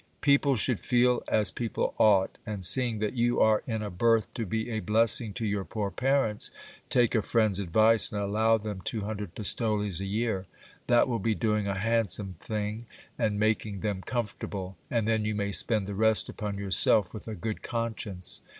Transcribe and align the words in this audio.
People 0.21 0.55
should 0.55 0.79
feel 0.79 1.21
as 1.27 1.51
people 1.51 1.93
ought; 1.99 2.39
and 2.43 2.65
seeing 2.65 2.97
that 2.97 3.13
you 3.13 3.39
are 3.39 3.61
in 3.67 3.83
a 3.83 3.91
berth 3.91 4.33
to 4.33 4.47
be 4.47 4.71
a 4.71 4.79
blessing 4.79 5.31
to 5.33 5.45
your 5.45 5.63
poor 5.63 5.91
parents, 5.91 6.49
take 6.89 7.13
a 7.13 7.21
friend's 7.21 7.59
advice, 7.59 8.11
and 8.11 8.19
allow 8.19 8.57
them 8.57 8.81
two 8.81 9.01
hun 9.01 9.17
dred 9.17 9.35
pistoles 9.35 10.01
a 10.01 10.05
year. 10.07 10.47
That 10.87 11.07
will 11.07 11.19
be 11.19 11.35
doing 11.35 11.67
a 11.67 11.77
handsome 11.77 12.33
thing, 12.39 12.81
and 13.19 13.39
making 13.39 13.81
them 13.81 14.01
comfortable, 14.01 14.75
and 14.89 15.07
then 15.07 15.23
you 15.23 15.35
may 15.35 15.51
spend 15.51 15.85
the 15.85 15.93
rest 15.93 16.29
upon 16.29 16.57
yourself 16.57 17.13
with 17.13 17.27
a 17.27 17.35
good 17.35 17.61
con 17.61 17.93
science. 17.95 18.41